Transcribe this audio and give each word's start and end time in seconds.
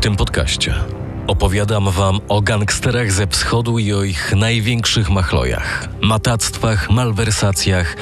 W 0.00 0.02
tym 0.02 0.16
podcaście 0.16 0.74
opowiadam 1.26 1.90
wam 1.90 2.20
o 2.28 2.40
gangsterach 2.42 3.12
ze 3.12 3.26
wschodu 3.26 3.78
i 3.78 3.92
o 3.92 4.02
ich 4.02 4.32
największych 4.36 5.10
machlojach, 5.10 5.88
matactwach, 6.00 6.90
malwersacjach, 6.90 7.96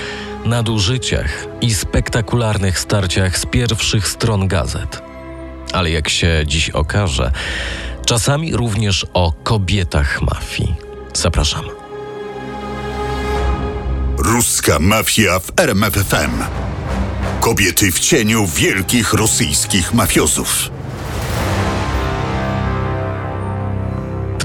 nadużyciach 0.45 1.46
i 1.61 1.75
spektakularnych 1.75 2.79
starciach 2.79 3.39
z 3.39 3.46
pierwszych 3.46 4.09
stron 4.09 4.48
gazet. 4.48 5.03
Ale 5.73 5.91
jak 5.91 6.09
się 6.09 6.43
dziś 6.46 6.71
okaże, 6.71 7.32
czasami 8.07 8.57
również 8.57 9.07
o 9.15 9.33
kobietach 9.33 10.23
mafii. 10.23 10.75
Zapraszam. 11.15 11.65
Ruska 14.19 14.79
mafia 14.79 15.39
w 15.39 15.53
RMFFM. 15.61 16.43
Kobiety 17.41 17.93
w 17.93 17.99
cieniu 17.99 18.46
wielkich 18.46 19.12
rosyjskich 19.12 19.95
mafiozów. 19.95 20.78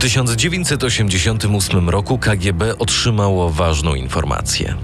1988 0.04 1.90
roku 1.90 2.18
KGB 2.18 2.78
otrzymało 2.78 3.50
ważną 3.50 3.96
informację. 3.96 4.76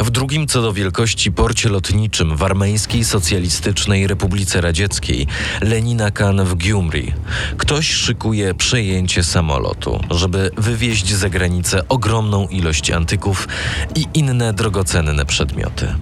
W 0.00 0.10
drugim 0.10 0.46
co 0.46 0.62
do 0.62 0.72
wielkości 0.72 1.32
porcie 1.32 1.68
lotniczym 1.68 2.36
w 2.36 2.42
Armeńskiej 2.42 3.04
Socjalistycznej 3.04 4.06
Republice 4.06 4.60
Radzieckiej 4.60 5.26
Lenina 5.60 6.10
Kan 6.10 6.44
w 6.44 6.54
Gyumri 6.54 7.12
ktoś 7.56 7.90
szykuje 7.90 8.54
przejęcie 8.54 9.24
samolotu, 9.24 10.00
żeby 10.10 10.50
wywieźć 10.56 11.12
za 11.12 11.28
granicę 11.28 11.88
ogromną 11.88 12.48
ilość 12.48 12.90
antyków 12.90 13.48
i 13.94 14.06
inne 14.14 14.52
drogocenne 14.52 15.26
przedmioty. 15.26 15.94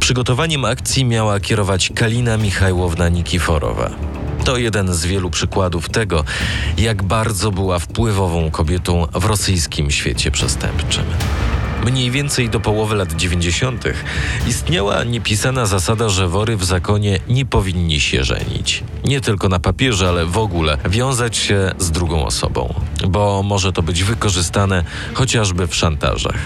Przygotowaniem 0.00 0.64
akcji 0.64 1.04
miała 1.04 1.40
kierować 1.40 1.92
Kalina 1.94 2.36
Michajłowna 2.36 3.08
Nikiforowa. 3.08 3.90
To 4.48 4.56
jeden 4.56 4.94
z 4.94 5.06
wielu 5.06 5.30
przykładów 5.30 5.88
tego, 5.88 6.24
jak 6.78 7.02
bardzo 7.02 7.52
była 7.52 7.78
wpływową 7.78 8.50
kobietą 8.50 9.06
w 9.14 9.24
rosyjskim 9.24 9.90
świecie 9.90 10.30
przestępczym. 10.30 11.04
Mniej 11.84 12.10
więcej 12.10 12.50
do 12.50 12.60
połowy 12.60 12.96
lat 12.96 13.12
90. 13.12 13.84
istniała 14.46 15.04
niepisana 15.04 15.66
zasada, 15.66 16.08
że 16.08 16.28
wory 16.28 16.56
w 16.56 16.64
zakonie 16.64 17.20
nie 17.28 17.46
powinni 17.46 18.00
się 18.00 18.24
żenić. 18.24 18.84
Nie 19.04 19.20
tylko 19.20 19.48
na 19.48 19.60
papierze, 19.60 20.08
ale 20.08 20.26
w 20.26 20.38
ogóle 20.38 20.78
wiązać 20.88 21.36
się 21.36 21.72
z 21.78 21.90
drugą 21.90 22.24
osobą, 22.26 22.74
bo 23.08 23.42
może 23.42 23.72
to 23.72 23.82
być 23.82 24.04
wykorzystane 24.04 24.84
chociażby 25.14 25.66
w 25.66 25.74
szantażach. 25.74 26.38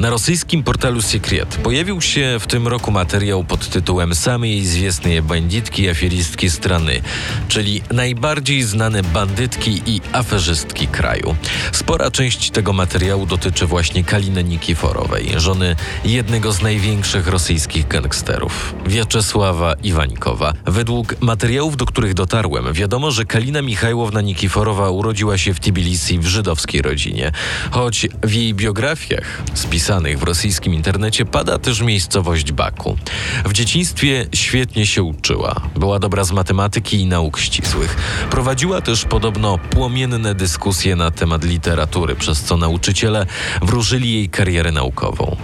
Na 0.00 0.10
rosyjskim 0.10 0.62
portalu 0.62 1.02
Secret 1.02 1.56
pojawił 1.56 2.00
się 2.00 2.36
w 2.40 2.46
tym 2.46 2.68
roku 2.68 2.90
materiał 2.90 3.44
pod 3.44 3.68
tytułem 3.68 4.14
Same 4.14 4.48
jej 4.48 4.66
zwiesne 4.66 5.22
banditki 5.22 5.82
i 5.82 5.88
afieristki 5.88 6.50
strany, 6.50 7.00
czyli 7.48 7.82
najbardziej 7.90 8.62
znane 8.62 9.02
bandytki 9.02 9.82
i 9.86 10.00
aferzystki 10.12 10.88
kraju. 10.88 11.36
Spora 11.72 12.10
część 12.10 12.50
tego 12.50 12.72
materiału 12.72 13.26
dotyczy 13.26 13.66
właśnie 13.66 14.04
Kaliny 14.04 14.44
Nikiforowej, 14.44 15.32
żony 15.36 15.76
jednego 16.04 16.52
z 16.52 16.62
największych 16.62 17.26
rosyjskich 17.26 17.88
gangsterów, 17.88 18.74
Wiaczesława 18.86 19.74
Iwanikowa. 19.82 20.52
Według 20.66 21.20
materiałów, 21.20 21.76
do 21.76 21.86
których 21.86 22.14
dotarłem, 22.14 22.72
wiadomo, 22.72 23.10
że 23.10 23.24
Kalina 23.24 23.62
Michajłowna 23.62 24.20
Nikiforowa 24.20 24.90
urodziła 24.90 25.38
się 25.38 25.54
w 25.54 25.60
Tbilisi 25.60 26.18
w 26.18 26.26
żydowskiej 26.26 26.82
rodzinie, 26.82 27.32
choć 27.70 28.06
w 28.22 28.32
jej 28.32 28.54
biografiach 28.54 29.42
spisano 29.54 29.85
w 30.16 30.22
rosyjskim 30.22 30.74
internecie 30.74 31.24
pada 31.24 31.58
też 31.58 31.80
miejscowość 31.80 32.52
Baku. 32.52 32.96
W 33.44 33.52
dzieciństwie 33.52 34.26
świetnie 34.34 34.86
się 34.86 35.02
uczyła. 35.02 35.60
Była 35.76 35.98
dobra 35.98 36.24
z 36.24 36.32
matematyki 36.32 37.00
i 37.00 37.06
nauk 37.06 37.38
ścisłych. 37.38 37.96
Prowadziła 38.30 38.80
też 38.80 39.04
podobno 39.04 39.58
płomienne 39.58 40.34
dyskusje 40.34 40.96
na 40.96 41.10
temat 41.10 41.44
literatury, 41.44 42.16
przez 42.16 42.42
co 42.42 42.56
nauczyciele 42.56 43.26
wróżyli 43.62 44.14
jej 44.14 44.28
karierę 44.28 44.72
naukową. 44.72 45.36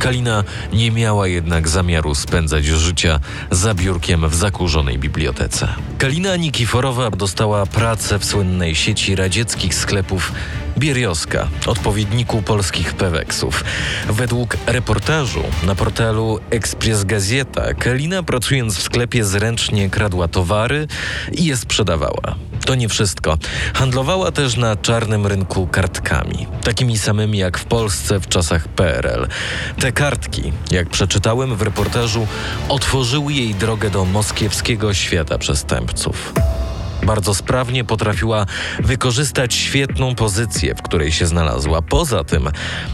Kalina 0.00 0.44
nie 0.72 0.90
miała 0.90 1.28
jednak 1.28 1.68
zamiaru 1.68 2.14
spędzać 2.14 2.64
życia 2.64 3.20
za 3.50 3.74
biurkiem 3.74 4.28
w 4.28 4.34
zakurzonej 4.34 4.98
bibliotece. 4.98 5.68
Kalina 5.98 6.36
Nikiforowa 6.36 7.10
dostała 7.10 7.66
pracę 7.66 8.18
w 8.18 8.24
słynnej 8.24 8.74
sieci 8.74 9.16
radzieckich 9.16 9.74
sklepów 9.74 10.32
Bierioska, 10.78 11.48
odpowiedniku 11.66 12.42
polskich 12.42 12.94
Peweksów. 12.94 13.64
Według 14.08 14.56
reportażu 14.66 15.42
na 15.62 15.74
portalu 15.74 16.40
Express 16.50 17.04
Gazeta, 17.04 17.74
Kalina 17.74 18.22
pracując 18.22 18.76
w 18.76 18.82
sklepie 18.82 19.24
zręcznie 19.24 19.90
kradła 19.90 20.28
towary 20.28 20.86
i 21.32 21.44
je 21.44 21.56
sprzedawała. 21.56 22.49
To 22.70 22.74
nie 22.74 22.88
wszystko. 22.88 23.38
Handlowała 23.74 24.32
też 24.32 24.56
na 24.56 24.76
czarnym 24.76 25.26
rynku 25.26 25.66
kartkami, 25.66 26.46
takimi 26.64 26.98
samymi 26.98 27.38
jak 27.38 27.58
w 27.58 27.64
Polsce 27.64 28.20
w 28.20 28.28
czasach 28.28 28.68
PRL. 28.68 29.26
Te 29.80 29.92
kartki, 29.92 30.52
jak 30.70 30.88
przeczytałem 30.88 31.56
w 31.56 31.62
reportażu, 31.62 32.26
otworzyły 32.68 33.32
jej 33.32 33.54
drogę 33.54 33.90
do 33.90 34.04
moskiewskiego 34.04 34.94
świata 34.94 35.38
przestępców. 35.38 36.32
Bardzo 37.02 37.34
sprawnie 37.34 37.84
potrafiła 37.84 38.46
wykorzystać 38.78 39.54
świetną 39.54 40.14
pozycję, 40.14 40.74
w 40.74 40.82
której 40.82 41.12
się 41.12 41.26
znalazła. 41.26 41.82
Poza 41.82 42.24
tym 42.24 42.48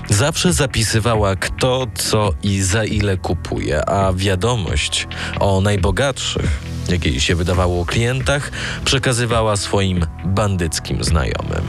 zawsze 0.08 0.52
zapisywała 0.52 1.36
kto, 1.36 1.86
co 1.94 2.32
i 2.42 2.62
za 2.62 2.84
ile 2.84 3.16
kupuje, 3.16 3.88
a 3.88 4.12
wiadomość 4.12 5.08
o 5.40 5.60
najbogatszych, 5.60 6.75
jak 6.90 7.06
jej 7.06 7.20
się 7.20 7.34
wydawało 7.34 7.80
o 7.80 7.84
klientach, 7.84 8.50
przekazywała 8.84 9.56
swoim 9.56 10.06
bandyckim 10.24 11.04
znajomym. 11.04 11.64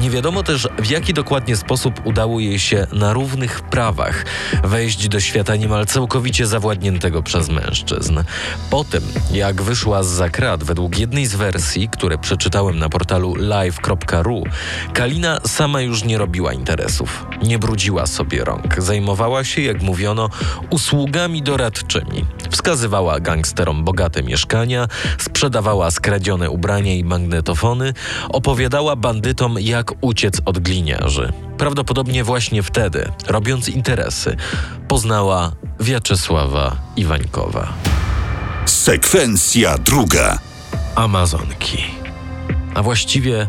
Nie 0.00 0.10
wiadomo 0.10 0.42
też, 0.42 0.68
w 0.78 0.90
jaki 0.90 1.14
dokładnie 1.14 1.56
sposób 1.56 2.06
udało 2.06 2.40
jej 2.40 2.58
się 2.58 2.86
na 2.92 3.12
równych 3.12 3.60
prawach 3.60 4.24
wejść 4.64 5.08
do 5.08 5.20
świata 5.20 5.56
niemal 5.56 5.86
całkowicie 5.86 6.46
zawładniętego 6.46 7.22
przez 7.22 7.48
mężczyzn. 7.48 8.20
Potem, 8.70 9.02
jak 9.32 9.62
wyszła 9.62 10.02
z 10.02 10.06
zakrat, 10.06 10.64
według 10.64 10.98
jednej 10.98 11.26
z 11.26 11.34
wersji, 11.34 11.88
które 11.88 12.18
przeczytałem 12.18 12.78
na 12.78 12.88
portalu 12.88 13.34
live.ru, 13.34 14.44
Kalina 14.92 15.40
sama 15.46 15.80
już 15.80 16.04
nie 16.04 16.18
robiła 16.18 16.52
interesów. 16.52 17.26
Nie 17.42 17.58
brudziła 17.58 18.06
sobie 18.06 18.44
rąk. 18.44 18.82
Zajmowała 18.82 19.44
się, 19.44 19.62
jak 19.62 19.82
mówiono, 19.82 20.28
usługami 20.70 21.42
doradczymi. 21.42 22.24
Wskazywała 22.50 23.20
gangsterom 23.20 23.84
bogate 23.84 24.22
mieszkania, 24.22 24.88
sprzedawała 25.18 25.90
skradzione 25.90 26.50
ubrania 26.50 26.94
i 26.94 27.04
magnetofony, 27.04 27.92
opowiadała 28.28 28.96
bandytom, 28.96 29.56
jak 29.60 29.92
uciec 30.00 30.40
od 30.44 30.58
gliniarzy. 30.58 31.32
Prawdopodobnie 31.58 32.24
właśnie 32.24 32.62
wtedy, 32.62 33.12
robiąc 33.26 33.68
interesy, 33.68 34.36
poznała 34.88 35.52
Wiaczesława 35.80 36.76
Iwańkowa. 36.96 37.72
Sekwencja 38.66 39.78
druga. 39.78 40.38
Amazonki. 40.94 41.84
A 42.74 42.82
właściwie 42.82 43.48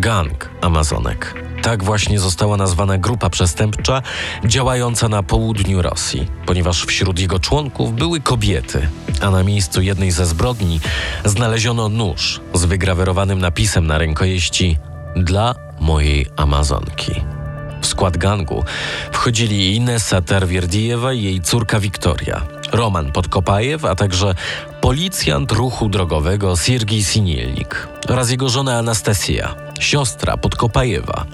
gang 0.00 0.48
Amazonek. 0.60 1.34
Tak 1.62 1.84
właśnie 1.84 2.20
została 2.20 2.56
nazwana 2.56 2.98
grupa 2.98 3.30
przestępcza 3.30 4.02
działająca 4.44 5.08
na 5.08 5.22
południu 5.22 5.82
Rosji, 5.82 6.26
ponieważ 6.46 6.84
wśród 6.84 7.18
jego 7.18 7.38
członków 7.38 7.94
były 7.94 8.20
kobiety, 8.20 8.88
a 9.20 9.30
na 9.30 9.42
miejscu 9.42 9.82
jednej 9.82 10.10
ze 10.10 10.26
zbrodni 10.26 10.80
znaleziono 11.24 11.88
nóż 11.88 12.40
z 12.54 12.64
wygrawerowanym 12.64 13.38
napisem 13.38 13.86
na 13.86 13.98
rękojeści 13.98 14.78
dla 15.16 15.54
mojej 15.80 16.26
Amazonki. 16.36 17.12
W 17.80 17.86
skład 17.86 18.16
gangu 18.16 18.64
wchodzili 19.12 19.76
Inesa 19.76 20.20
Terwierdijewa 20.20 21.12
i 21.12 21.22
jej 21.22 21.40
córka 21.40 21.80
Wiktoria, 21.80 22.42
Roman 22.72 23.12
Podkopajew, 23.12 23.84
a 23.84 23.94
także 23.94 24.34
policjant 24.80 25.52
ruchu 25.52 25.88
drogowego 25.88 26.56
Siergiej 26.56 27.04
Sinielnik 27.04 27.95
oraz 28.08 28.30
jego 28.30 28.48
żona 28.48 28.78
Anastasia, 28.78 29.54
siostra 29.80 30.36
Podkopajewa. 30.36 31.26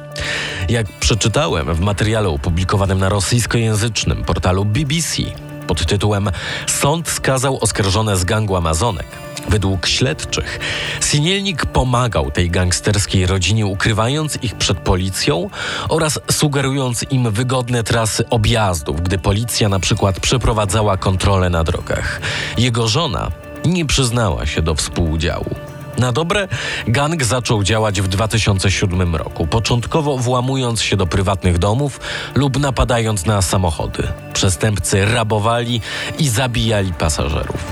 Jak 0.69 0.87
przeczytałem 1.01 1.75
w 1.75 1.81
materiale 1.81 2.29
opublikowanym 2.29 2.99
na 2.99 3.09
rosyjskojęzycznym 3.09 4.25
portalu 4.25 4.65
BBC 4.65 5.23
pod 5.67 5.87
tytułem 5.87 6.31
Sąd 6.67 7.09
skazał 7.09 7.59
oskarżone 7.61 8.17
z 8.17 8.25
gangu 8.25 8.57
Amazonek 8.57 9.07
Według 9.49 9.87
śledczych, 9.87 10.61
Sinielnik 11.01 11.67
pomagał 11.67 12.31
tej 12.31 12.51
gangsterskiej 12.51 13.27
rodzinie, 13.27 13.67
ukrywając 13.67 14.39
ich 14.43 14.55
przed 14.55 14.79
policją 14.79 15.51
oraz 15.89 16.21
sugerując 16.31 17.05
im 17.11 17.31
wygodne 17.31 17.85
trasy 17.85 18.29
objazdów, 18.29 19.01
gdy 19.01 19.19
policja 19.19 19.69
na 19.69 19.81
przykład 19.81 20.21
przeprowadzała 20.21 20.97
kontrolę 20.97 21.51
na 21.51 21.65
drogach. 21.65 22.21
Jego 22.59 22.89
żona 22.89 23.31
nie 23.65 23.87
przyznała 23.87 24.47
się 24.47 24.63
do 24.63 24.75
współudziału. 24.75 25.72
Na 26.03 26.13
dobre, 26.13 26.49
gang 26.87 27.25
zaczął 27.25 27.63
działać 27.63 28.01
w 28.01 28.09
2007 28.09 29.17
roku, 29.17 29.47
początkowo 29.47 30.19
włamując 30.19 30.83
się 30.83 30.97
do 30.97 31.07
prywatnych 31.07 31.59
domów 31.59 32.01
lub 32.35 32.59
napadając 32.59 33.27
na 33.27 33.43
samochody. 33.43 34.09
Przestępcy 34.33 35.05
rabowali 35.05 35.81
i 36.19 36.29
zabijali 36.29 36.93
pasażerów. 36.93 37.65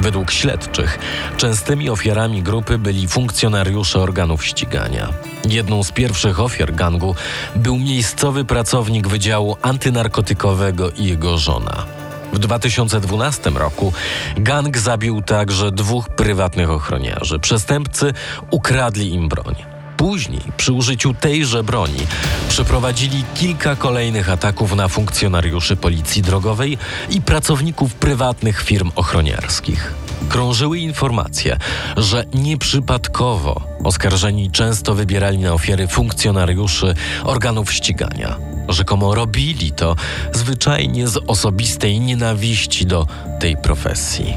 Według 0.00 0.30
śledczych 0.30 0.98
częstymi 1.36 1.90
ofiarami 1.90 2.42
grupy 2.42 2.78
byli 2.78 3.08
funkcjonariusze 3.08 4.00
organów 4.00 4.44
ścigania. 4.44 5.08
Jedną 5.48 5.84
z 5.84 5.92
pierwszych 5.92 6.40
ofiar 6.40 6.74
gangu 6.74 7.14
był 7.56 7.78
miejscowy 7.78 8.44
pracownik 8.44 9.08
Wydziału 9.08 9.56
Antynarkotykowego 9.62 10.90
i 10.90 11.04
jego 11.04 11.38
żona. 11.38 11.97
W 12.32 12.38
2012 12.38 13.50
roku 13.50 13.92
gang 14.36 14.78
zabił 14.78 15.22
także 15.22 15.72
dwóch 15.72 16.08
prywatnych 16.08 16.70
ochroniarzy. 16.70 17.38
Przestępcy 17.38 18.12
ukradli 18.50 19.14
im 19.14 19.28
broń. 19.28 19.54
Później, 19.96 20.40
przy 20.56 20.72
użyciu 20.72 21.14
tejże 21.14 21.64
broni, 21.64 22.06
przeprowadzili 22.48 23.24
kilka 23.34 23.76
kolejnych 23.76 24.30
ataków 24.30 24.76
na 24.76 24.88
funkcjonariuszy 24.88 25.76
policji 25.76 26.22
drogowej 26.22 26.78
i 27.10 27.20
pracowników 27.22 27.94
prywatnych 27.94 28.62
firm 28.62 28.90
ochroniarskich. 28.96 29.94
Krążyły 30.28 30.78
informacje, 30.78 31.58
że 31.96 32.24
nieprzypadkowo 32.34 33.62
oskarżeni 33.84 34.50
często 34.50 34.94
wybierali 34.94 35.38
na 35.38 35.52
ofiary 35.52 35.88
funkcjonariuszy 35.88 36.94
organów 37.24 37.72
ścigania. 37.72 38.57
Rzekomo 38.68 39.14
robili 39.14 39.72
to 39.72 39.96
zwyczajnie 40.32 41.08
z 41.08 41.16
osobistej 41.26 42.00
nienawiści 42.00 42.86
do 42.86 43.06
tej 43.40 43.56
profesji. 43.56 44.36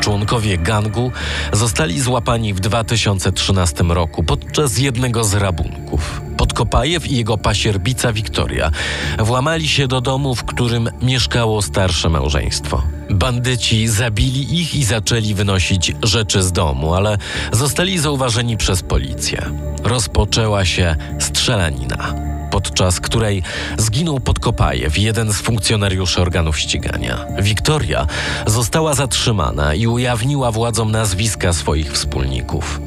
Członkowie 0.00 0.58
gangu 0.58 1.12
zostali 1.52 2.00
złapani 2.00 2.54
w 2.54 2.60
2013 2.60 3.84
roku 3.84 4.22
podczas 4.22 4.78
jednego 4.78 5.24
z 5.24 5.34
rabunków. 5.34 6.20
Podkopajew 6.36 7.06
i 7.06 7.16
jego 7.16 7.38
pasierbica 7.38 8.12
Wiktoria 8.12 8.70
włamali 9.18 9.68
się 9.68 9.88
do 9.88 10.00
domu, 10.00 10.34
w 10.34 10.44
którym 10.44 10.90
mieszkało 11.02 11.62
starsze 11.62 12.08
małżeństwo. 12.08 12.82
Bandyci 13.10 13.88
zabili 13.88 14.60
ich 14.60 14.74
i 14.74 14.84
zaczęli 14.84 15.34
wynosić 15.34 15.92
rzeczy 16.02 16.42
z 16.42 16.52
domu, 16.52 16.94
ale 16.94 17.18
zostali 17.52 17.98
zauważeni 17.98 18.56
przez 18.56 18.82
policję. 18.82 19.50
Rozpoczęła 19.84 20.64
się 20.64 20.96
strzelanina 21.18 22.33
podczas 22.54 23.00
której 23.00 23.42
zginął 23.78 24.20
Podkopajew, 24.20 24.98
jeden 24.98 25.32
z 25.32 25.36
funkcjonariuszy 25.36 26.20
organów 26.20 26.58
ścigania. 26.58 27.26
Wiktoria 27.38 28.06
została 28.46 28.94
zatrzymana 28.94 29.74
i 29.74 29.86
ujawniła 29.86 30.52
władzom 30.52 30.90
nazwiska 30.90 31.52
swoich 31.52 31.92
wspólników. 31.92 32.80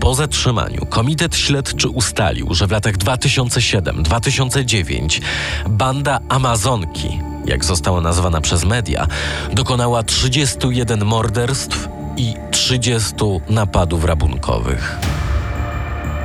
Po 0.00 0.14
zatrzymaniu 0.14 0.86
Komitet 0.86 1.36
Śledczy 1.36 1.88
ustalił, 1.88 2.54
że 2.54 2.66
w 2.66 2.70
latach 2.70 2.96
2007-2009 2.96 5.20
banda 5.68 6.20
Amazonki, 6.28 7.20
jak 7.46 7.64
została 7.64 8.00
nazwana 8.00 8.40
przez 8.40 8.64
media, 8.64 9.06
dokonała 9.52 10.02
31 10.02 11.04
morderstw 11.04 11.88
i 12.16 12.34
30 12.50 13.14
napadów 13.48 14.04
rabunkowych. 14.04 14.96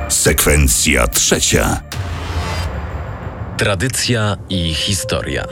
Sekwencja 0.08 1.08
trzecia. 1.08 1.80
Tradycja 3.62 4.36
i 4.48 4.74
historia. 4.74 5.44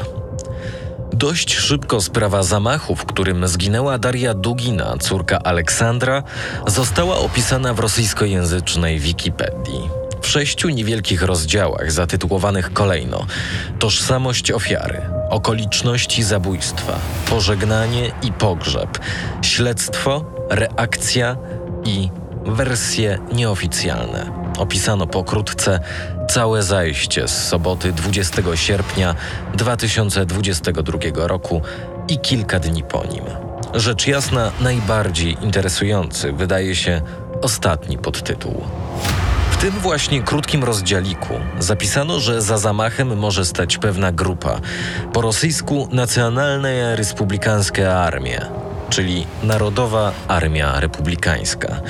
Dość 1.12 1.56
szybko 1.56 2.00
sprawa 2.00 2.42
zamachu, 2.42 2.96
w 2.96 3.04
którym 3.04 3.48
zginęła 3.48 3.98
Daria 3.98 4.34
Dugina, 4.34 4.96
córka 5.00 5.38
Aleksandra, 5.38 6.22
została 6.66 7.16
opisana 7.16 7.74
w 7.74 7.78
rosyjskojęzycznej 7.78 8.98
Wikipedii. 8.98 9.90
W 10.22 10.28
sześciu 10.28 10.68
niewielkich 10.68 11.22
rozdziałach 11.22 11.92
zatytułowanych 11.92 12.72
kolejno 12.72 13.26
Tożsamość 13.78 14.52
ofiary, 14.52 15.02
okoliczności 15.28 16.22
zabójstwa, 16.22 16.98
pożegnanie 17.28 18.12
i 18.22 18.32
pogrzeb, 18.32 18.98
śledztwo, 19.42 20.24
reakcja 20.50 21.36
i 21.84 22.10
wersje 22.46 23.18
nieoficjalne. 23.32 24.40
Opisano 24.58 25.06
pokrótce 25.06 25.80
całe 26.30 26.62
zajście 26.62 27.28
z 27.28 27.48
soboty 27.48 27.92
20 27.92 28.42
sierpnia 28.54 29.14
2022 29.54 30.98
roku 31.14 31.62
i 32.08 32.18
kilka 32.18 32.60
dni 32.60 32.82
po 32.82 33.04
nim. 33.04 33.24
Rzecz 33.74 34.06
jasna, 34.06 34.52
najbardziej 34.60 35.36
interesujący 35.42 36.32
wydaje 36.32 36.76
się 36.76 37.02
ostatni 37.42 37.98
podtytuł. 37.98 38.62
W 39.50 39.56
tym 39.56 39.70
właśnie 39.70 40.22
krótkim 40.22 40.64
rozdziałiku 40.64 41.34
zapisano, 41.58 42.20
że 42.20 42.42
za 42.42 42.58
zamachem 42.58 43.16
może 43.16 43.44
stać 43.44 43.78
pewna 43.78 44.12
grupa, 44.12 44.60
po 45.12 45.20
rosyjsku 45.20 45.88
Nacjonalna 45.92 46.96
Republikanska 46.96 47.94
Armia, 47.94 48.69
czyli 48.90 49.26
Narodowa 49.42 50.12
Armia 50.28 50.80
Republikańska. 50.80 51.80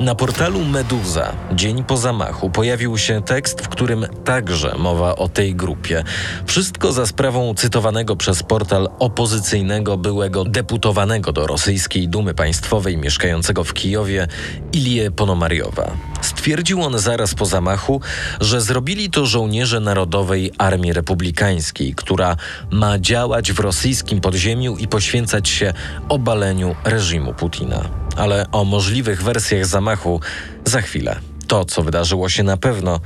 Na 0.00 0.14
portalu 0.14 0.64
Meduza 0.64 1.32
dzień 1.52 1.84
po 1.84 1.96
zamachu 1.96 2.50
pojawił 2.50 2.98
się 2.98 3.22
tekst, 3.22 3.60
w 3.60 3.68
którym 3.68 4.06
także 4.24 4.74
mowa 4.78 5.16
o 5.16 5.28
tej 5.28 5.54
grupie. 5.54 6.04
Wszystko 6.46 6.92
za 6.92 7.06
sprawą 7.06 7.54
cytowanego 7.54 8.16
przez 8.16 8.42
portal 8.42 8.88
opozycyjnego 8.98 9.96
byłego 9.96 10.44
deputowanego 10.44 11.32
do 11.32 11.46
rosyjskiej 11.46 12.08
Dumy 12.08 12.34
Państwowej 12.34 12.96
mieszkającego 12.96 13.64
w 13.64 13.74
Kijowie 13.74 14.26
Ilie 14.72 15.10
Ponomariowa. 15.10 15.90
Stwierdził 16.20 16.82
on 16.82 16.98
zaraz 16.98 17.34
po 17.34 17.46
zamachu, 17.46 18.00
że 18.40 18.60
zrobili 18.60 19.10
to 19.10 19.26
żołnierze 19.26 19.80
Narodowej 19.80 20.52
Armii 20.58 20.92
Republikańskiej, 20.92 21.94
która 21.94 22.36
ma 22.70 22.98
działać 22.98 23.52
w 23.52 23.60
rosyjskim 23.60 24.20
podziemiu 24.20 24.76
i 24.76 24.88
poświęcać 24.88 25.48
się 25.48 25.72
obaleniu 26.08 26.49
reżimu 26.84 27.34
Putina. 27.34 27.88
Ale 28.16 28.46
o 28.52 28.64
możliwych 28.64 29.22
wersjach 29.22 29.66
zamachu 29.66 30.20
za 30.64 30.80
chwilę. 30.80 31.20
To, 31.46 31.64
co 31.64 31.82
wydarzyło 31.82 32.28
się 32.28 32.42
na 32.42 32.56
pewno, 32.56 33.00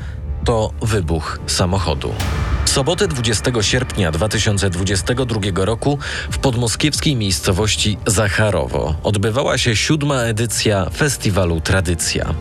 to 0.44 0.73
wybuch 0.82 1.38
samochodu 1.46 2.14
sobotę 2.75 3.09
20 3.09 3.53
sierpnia 3.61 4.12
2022 4.12 5.65
roku 5.65 5.99
w 6.31 6.38
podmoskiewskiej 6.38 7.17
miejscowości 7.17 7.99
Zacharowo 8.06 8.94
odbywała 9.03 9.59
się 9.59 9.76
siódma 9.76 10.23
edycja 10.23 10.91
festiwalu 10.91 11.61
Tradycja. 11.61 12.35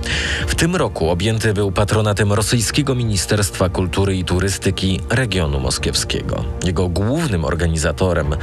W 0.47 0.56
tym 0.56 0.75
roku 0.75 1.09
objęty 1.09 1.53
był 1.53 1.71
patronatem 1.71 2.33
rosyjskiego 2.33 2.95
Ministerstwa 2.95 3.69
Kultury 3.69 4.15
i 4.15 4.24
Turystyki 4.24 5.00
regionu 5.09 5.59
moskiewskiego. 5.59 6.45
Jego 6.65 6.89
głównym 6.89 7.45
organizatorem 7.45 8.35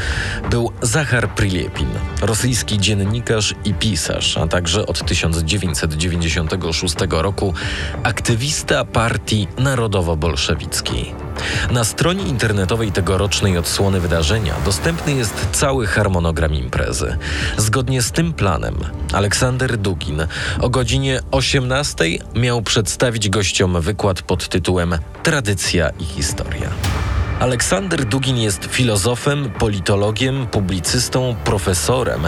był 0.50 0.72
Zachar 0.82 1.28
Prilepin, 1.34 1.88
rosyjski 2.22 2.78
dziennikarz 2.78 3.54
i 3.64 3.74
pisarz, 3.74 4.36
a 4.36 4.46
także 4.46 4.86
od 4.86 5.06
1996 5.06 6.94
roku 7.10 7.54
aktywista 8.02 8.84
partii 8.84 9.48
narodowo-bolszewickiej. 9.58 11.29
Na 11.70 11.84
stronie 11.84 12.24
internetowej 12.24 12.92
tegorocznej 12.92 13.58
odsłony 13.58 14.00
wydarzenia 14.00 14.54
dostępny 14.64 15.12
jest 15.12 15.48
cały 15.52 15.86
harmonogram 15.86 16.54
imprezy. 16.54 17.16
Zgodnie 17.56 18.02
z 18.02 18.12
tym 18.12 18.32
planem 18.32 18.74
Aleksander 19.12 19.76
Dugin 19.76 20.26
o 20.60 20.70
godzinie 20.70 21.20
18 21.30 22.04
miał 22.34 22.62
przedstawić 22.62 23.28
gościom 23.28 23.80
wykład 23.80 24.22
pod 24.22 24.48
tytułem 24.48 24.98
Tradycja 25.22 25.90
i 25.90 26.04
historia. 26.04 26.70
Aleksander 27.40 28.04
Dugin 28.04 28.36
jest 28.36 28.64
filozofem, 28.64 29.50
politologiem, 29.50 30.46
publicystą, 30.46 31.36
profesorem 31.44 32.20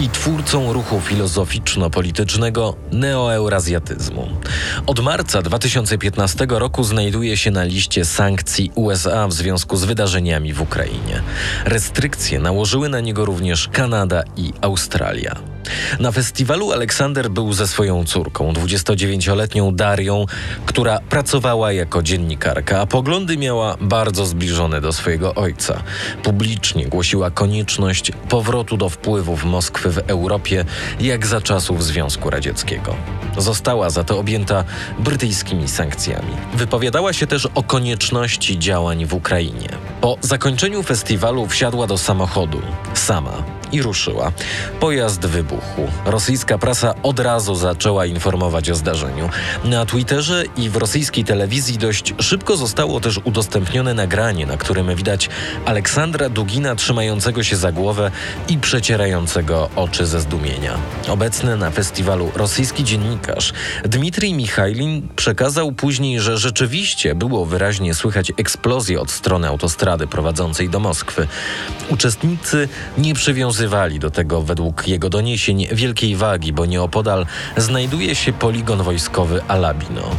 i 0.00 0.08
twórcą 0.08 0.72
ruchu 0.72 1.00
filozoficzno-politycznego 1.00 2.76
neoeurazjatyzmu. 2.92 4.28
Od 4.86 5.00
marca 5.00 5.42
2015 5.42 6.46
roku 6.48 6.84
znajduje 6.84 7.36
się 7.36 7.50
na 7.50 7.64
liście 7.64 8.04
sankcji 8.04 8.70
USA 8.74 9.28
w 9.28 9.32
związku 9.32 9.76
z 9.76 9.84
wydarzeniami 9.84 10.52
w 10.52 10.62
Ukrainie. 10.62 11.22
Restrykcje 11.64 12.38
nałożyły 12.38 12.88
na 12.88 13.00
niego 13.00 13.24
również 13.24 13.68
Kanada 13.68 14.22
i 14.36 14.52
Australia. 14.60 15.49
Na 16.00 16.12
festiwalu 16.12 16.72
Aleksander 16.72 17.30
był 17.30 17.52
ze 17.52 17.68
swoją 17.68 18.04
córką, 18.04 18.52
29-letnią 18.52 19.74
Darią, 19.74 20.26
która 20.66 21.00
pracowała 21.00 21.72
jako 21.72 22.02
dziennikarka, 22.02 22.80
a 22.80 22.86
poglądy 22.86 23.36
miała 23.36 23.76
bardzo 23.80 24.26
zbliżone 24.26 24.80
do 24.80 24.92
swojego 24.92 25.34
ojca. 25.34 25.82
Publicznie 26.22 26.86
głosiła 26.86 27.30
konieczność 27.30 28.12
powrotu 28.28 28.76
do 28.76 28.88
wpływów 28.88 29.44
Moskwy 29.44 29.90
w 29.90 29.98
Europie, 29.98 30.64
jak 31.00 31.26
za 31.26 31.40
czasów 31.40 31.84
Związku 31.84 32.30
Radzieckiego. 32.30 32.96
Została 33.38 33.90
za 33.90 34.04
to 34.04 34.18
objęta 34.18 34.64
brytyjskimi 34.98 35.68
sankcjami. 35.68 36.32
Wypowiadała 36.54 37.12
się 37.12 37.26
też 37.26 37.48
o 37.54 37.62
konieczności 37.62 38.58
działań 38.58 39.06
w 39.06 39.14
Ukrainie. 39.14 39.68
Po 40.00 40.16
zakończeniu 40.20 40.82
festiwalu 40.82 41.46
wsiadła 41.46 41.86
do 41.86 41.98
samochodu, 41.98 42.60
sama 42.94 43.59
i 43.72 43.82
ruszyła. 43.82 44.32
Pojazd 44.80 45.26
wybuchł. 45.26 45.88
Rosyjska 46.04 46.58
prasa 46.58 46.94
od 47.02 47.20
razu 47.20 47.54
zaczęła 47.54 48.06
informować 48.06 48.70
o 48.70 48.74
zdarzeniu. 48.74 49.30
Na 49.64 49.86
Twitterze 49.86 50.44
i 50.56 50.70
w 50.70 50.76
rosyjskiej 50.76 51.24
telewizji 51.24 51.78
dość 51.78 52.14
szybko 52.18 52.56
zostało 52.56 53.00
też 53.00 53.20
udostępnione 53.24 53.94
nagranie, 53.94 54.46
na 54.46 54.56
którym 54.56 54.94
widać 54.94 55.28
Aleksandra 55.64 56.28
Dugina 56.28 56.74
trzymającego 56.74 57.42
się 57.42 57.56
za 57.56 57.72
głowę 57.72 58.10
i 58.48 58.58
przecierającego 58.58 59.70
oczy 59.76 60.06
ze 60.06 60.20
zdumienia. 60.20 60.78
Obecny 61.08 61.56
na 61.56 61.70
festiwalu 61.70 62.32
rosyjski 62.36 62.84
dziennikarz 62.84 63.52
Dmitrij 63.84 64.34
Michajlin 64.34 65.08
przekazał 65.16 65.72
później, 65.72 66.20
że 66.20 66.38
rzeczywiście 66.38 67.14
było 67.14 67.46
wyraźnie 67.46 67.94
słychać 67.94 68.32
eksplozję 68.36 69.00
od 69.00 69.10
strony 69.10 69.48
autostrady 69.48 70.06
prowadzącej 70.06 70.68
do 70.68 70.80
Moskwy. 70.80 71.26
Uczestnicy 71.88 72.68
nie 72.98 73.14
przywiązywali 73.60 73.98
do 73.98 74.10
tego 74.10 74.42
według 74.42 74.88
jego 74.88 75.08
doniesień 75.08 75.66
wielkiej 75.72 76.16
wagi, 76.16 76.52
bo 76.52 76.66
nieopodal 76.66 77.26
znajduje 77.56 78.14
się 78.14 78.32
poligon 78.32 78.82
wojskowy 78.82 79.42
Alabino. 79.48 80.10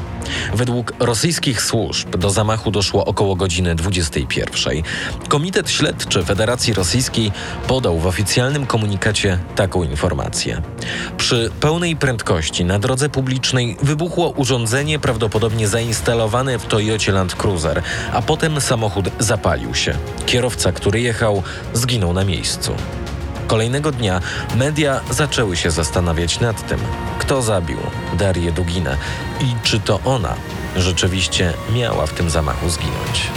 Według 0.54 0.94
rosyjskich 1.00 1.62
służb 1.62 2.18
do 2.18 2.30
zamachu 2.30 2.72
doszło 2.72 3.06
około 3.06 3.36
godziny 3.36 3.76
21. 3.76 4.84
Komitet 5.28 5.70
Śledczy 5.70 6.24
Federacji 6.24 6.74
Rosyjskiej 6.74 7.32
podał 7.68 8.00
w 8.00 8.08
oficjalnym 8.08 8.66
komunikacie 8.66 9.38
taką 9.56 9.84
informację. 9.84 10.62
Przy 11.18 11.52
pełnej 11.60 11.96
prędkości 11.96 12.66
na 12.66 12.80
drodze 12.80 13.10
publicznej 13.10 13.78
wybuchło 13.84 14.30
urządzenie 14.30 15.00
prawdopodobnie 15.00 15.68
zainstalowane 15.68 16.60
w 16.60 16.66
Toyocie 16.66 17.12
Land 17.12 17.36
Cruiser, 17.36 17.82
a 18.14 18.22
potem 18.22 18.62
samochód 18.62 19.06
zapalił 19.20 19.76
się. 19.76 19.94
Kierowca, 20.26 20.72
który 20.72 21.02
jechał, 21.02 21.44
zginął 21.74 22.14
na 22.14 22.26
miejscu. 22.26 22.74
Kolejnego 23.52 23.92
dnia 23.92 24.22
media 24.56 25.02
zaczęły 25.10 25.58
się 25.58 25.72
zastanawiać 25.72 26.40
nad 26.40 26.68
tym, 26.68 26.80
kto 27.20 27.42
zabił 27.42 27.78
Darię 28.14 28.52
Duginę 28.52 28.98
i 29.42 29.56
czy 29.64 29.80
to 29.80 30.00
ona 30.06 30.36
rzeczywiście 30.76 31.54
miała 31.74 32.06
w 32.06 32.14
tym 32.14 32.30
zamachu 32.30 32.70
zginąć. 32.70 33.30